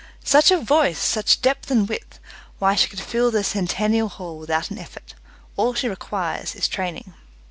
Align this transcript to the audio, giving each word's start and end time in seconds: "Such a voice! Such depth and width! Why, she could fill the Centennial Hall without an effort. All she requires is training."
"Such 0.23 0.49
a 0.49 0.57
voice! 0.57 0.97
Such 0.97 1.43
depth 1.43 1.69
and 1.69 1.87
width! 1.87 2.17
Why, 2.57 2.73
she 2.73 2.87
could 2.89 2.99
fill 2.99 3.29
the 3.29 3.43
Centennial 3.43 4.09
Hall 4.09 4.39
without 4.39 4.71
an 4.71 4.79
effort. 4.79 5.13
All 5.57 5.75
she 5.75 5.87
requires 5.87 6.55
is 6.55 6.67
training." 6.67 7.13